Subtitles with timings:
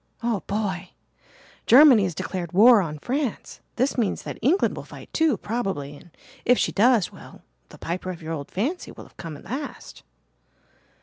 [0.23, 0.93] "Oh, boy,
[1.67, 3.59] Germany has declared war on France.
[3.75, 6.09] This means that England will fight too, probably and
[6.43, 10.01] if she does well, the Piper of your old fancy will have come at last."